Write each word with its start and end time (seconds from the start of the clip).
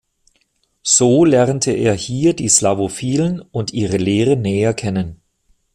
So 0.81 1.25
lernte 1.25 1.73
er 1.73 1.93
hier 1.93 2.33
die 2.35 2.49
Slawophilen 2.49 3.39
und 3.39 3.71
ihre 3.71 3.97
Lehre 3.97 4.35
näher 4.35 4.73
kennen. 4.73 5.21